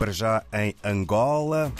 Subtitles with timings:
[0.00, 1.70] para já em Angola,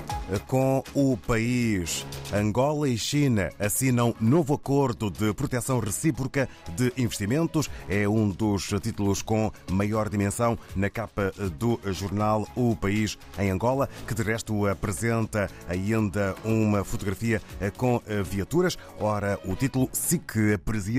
[0.46, 2.07] com o país.
[2.33, 7.68] Angola e China assinam novo acordo de proteção recíproca de investimentos.
[7.89, 13.89] É um dos títulos com maior dimensão na capa do jornal O País em Angola,
[14.07, 17.43] que de resto apresenta ainda uma fotografia
[17.77, 18.79] com viaturas.
[18.99, 20.55] Ora, o título SIC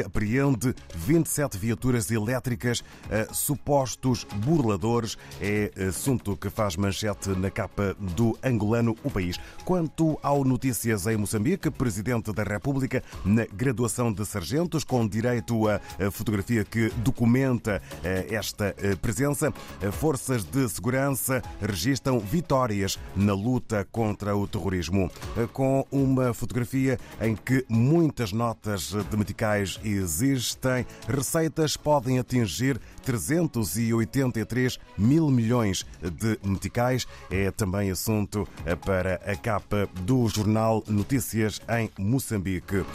[0.05, 2.83] apreende 27 viaturas elétricas,
[3.31, 5.17] supostos burladores.
[5.39, 9.20] É assunto que faz manchete na capa do angolano O País.
[9.63, 15.79] Quanto ao Notícias em Moçambique, Presidente da República na graduação de sargentos, com direito à
[16.11, 19.53] fotografia que documenta eh, esta eh, presença,
[19.91, 27.35] forças de segurança registram vitórias na luta contra o terrorismo, eh, com uma fotografia em
[27.35, 37.07] que muitas notas de meticais existem, receitas podem atingir 383 mil milhões de meticais.
[37.29, 38.47] É também assunto
[38.85, 42.85] para a capa do jornal Notícias em Moçambique.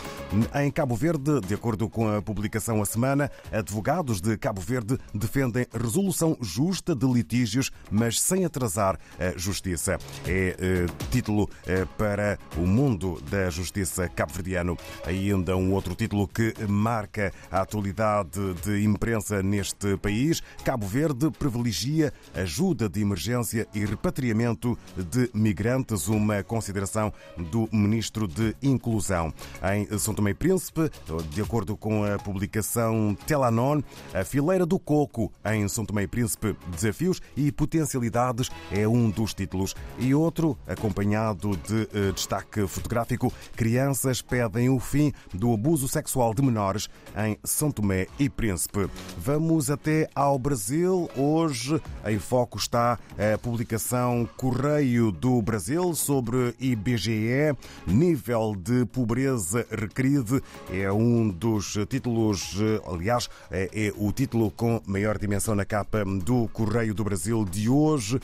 [0.55, 5.67] Em Cabo Verde, de acordo com a publicação A Semana, advogados de Cabo Verde defendem
[5.73, 9.99] resolução justa de litígios, mas sem atrasar a justiça.
[10.27, 14.77] É eh, título eh, para o mundo da justiça cabo-verdiano.
[15.05, 20.43] Ainda um outro título que marca a atualidade de imprensa neste país.
[20.65, 28.55] Cabo Verde privilegia ajuda de emergência e repatriamento de migrantes, uma consideração do Ministro de
[28.63, 29.33] Inclusão.
[29.75, 30.91] Em São Tomé e Príncipe,
[31.31, 33.83] de acordo com a publicação Telanon,
[34.15, 39.35] a fileira do coco em São Tomé e Príncipe, desafios e potencialidades é um dos
[39.35, 39.75] títulos.
[39.99, 46.43] E outro, acompanhado de eh, destaque fotográfico, crianças pedem o fim do abuso sexual de
[46.43, 48.89] menores em São Tomé e Príncipe.
[49.19, 51.09] Vamos até ao Brasil.
[51.17, 57.57] Hoje em foco está a publicação Correio do Brasil sobre IBGE.
[57.87, 62.57] Nível de pobreza requerido é um dos títulos,
[62.87, 67.69] aliás, é, é o título com maior dimensão na capa do Correio do Brasil de
[67.69, 68.21] hoje,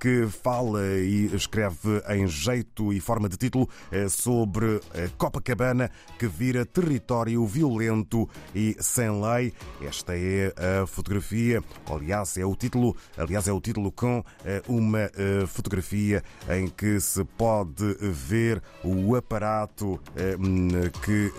[0.00, 4.80] que fala e escreve em jeito e forma de título eh, sobre
[5.16, 9.52] Copacabana, que vira território violento e sem lei.
[9.80, 10.52] Esta é
[10.82, 14.24] a fotografia, aliás, é o título, aliás, é o título com
[14.68, 15.10] uma
[15.46, 20.00] fotografia em que se pode ver o aparato
[20.38, 20.68] hum,
[21.04, 21.32] que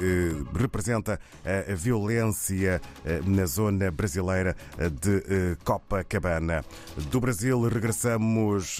[0.55, 2.81] representa a violência
[3.25, 4.55] na zona brasileira
[5.01, 6.63] de Copacabana.
[7.11, 8.79] Do Brasil regressamos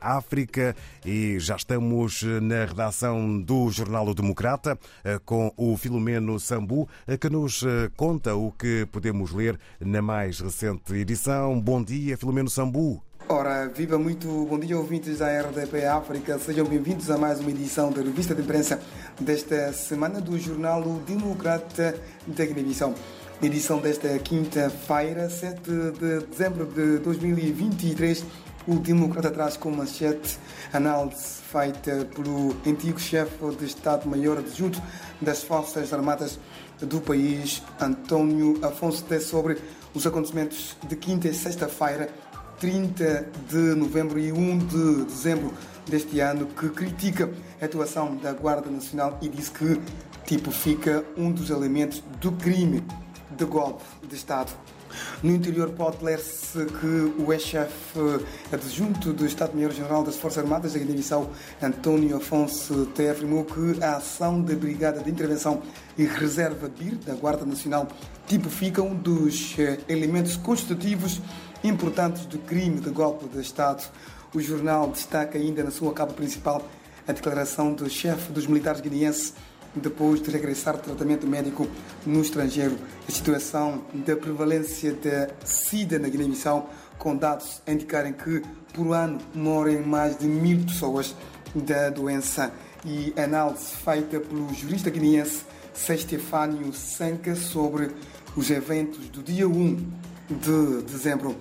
[0.00, 0.74] à África
[1.04, 4.78] e já estamos na redação do Jornal o Democrata
[5.24, 6.88] com o Filomeno Sambu
[7.20, 7.64] que nos
[7.96, 11.60] conta o que podemos ler na mais recente edição.
[11.60, 13.09] Bom dia, Filomeno Sambu.
[13.32, 16.36] Ora, viva muito bom dia, ouvintes da RDP África.
[16.36, 18.82] Sejam bem-vindos a mais uma edição da revista de imprensa
[19.20, 21.94] desta semana do Jornal Democrata
[22.26, 22.92] da Guiné-Bissau.
[23.40, 28.24] Edição desta quinta-feira, 7 de dezembro de 2023,
[28.66, 30.36] o Democrata traz como manchete
[30.72, 34.82] análise feita pelo antigo chefe de Estado-Maior adjunto
[35.20, 36.36] das Forças Armadas
[36.80, 39.56] do país, António Afonso sobre
[39.94, 42.08] os acontecimentos de quinta e sexta-feira,
[42.60, 45.52] 30 de novembro e 1 de dezembro
[45.88, 49.80] deste ano, que critica a atuação da Guarda Nacional e diz que
[50.26, 52.84] tipifica um dos elementos do crime
[53.36, 54.52] de golpe de Estado.
[55.22, 61.30] No interior pode ler-se que o ex-chefe adjunto do Estado-Maior-General das Forças Armadas da Guiné-Bissau,
[61.62, 65.62] António Afonso Té, afirmou que a ação da Brigada de Intervenção
[65.96, 67.86] e Reserva BIR da Guarda Nacional
[68.26, 69.56] tipifica um dos
[69.88, 71.20] elementos constitutivos
[71.62, 73.88] importantes do crime de golpe de Estado.
[74.34, 76.62] O jornal destaca ainda na sua capa principal
[77.06, 79.34] a declaração do chefe dos militares guineenses
[79.74, 81.66] depois de regressar de tratamento médico
[82.04, 82.76] no estrangeiro.
[83.08, 88.42] A situação da prevalência da SIDA na Guiné-Bissau, com dados a indicarem que
[88.72, 91.14] por ano morrem mais de mil pessoas
[91.54, 92.52] da doença.
[92.84, 97.90] E análise feita pelo jurista guineense Stefânio Sanca sobre
[98.36, 99.76] os eventos do dia 1
[100.30, 101.36] de dezembro.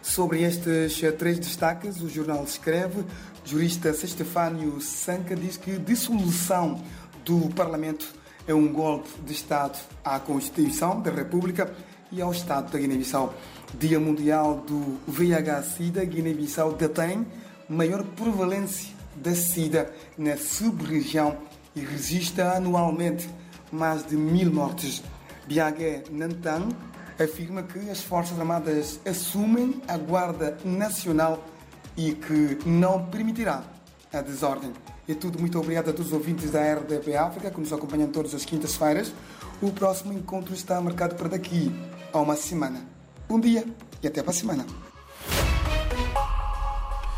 [0.00, 3.04] Sobre estes três destaques, o jornal escreve,
[3.44, 6.82] jurista Stefânio Sanca diz que dissolução
[7.24, 8.06] do Parlamento
[8.46, 11.72] é um golpe de Estado à Constituição da República
[12.10, 13.34] e ao Estado da Guiné-Bissau.
[13.78, 17.26] Dia Mundial do VIH-Sida, Guiné-Bissau detém
[17.68, 21.36] maior prevalência da SIDA na sub-região
[21.74, 23.28] e registra anualmente
[23.70, 25.02] mais de mil mortes.
[25.46, 26.68] Biagé Nantan
[27.18, 31.42] afirma que as Forças Armadas assumem a Guarda Nacional
[31.96, 33.62] e que não permitirá
[34.12, 34.72] a desordem.
[35.08, 35.38] É tudo.
[35.38, 39.12] Muito obrigado a todos os ouvintes da RDP África que nos acompanham todas as quintas-feiras.
[39.60, 41.72] O próximo encontro está marcado para daqui
[42.12, 42.86] a uma semana.
[43.28, 43.64] Bom dia
[44.02, 44.91] e até para a semana.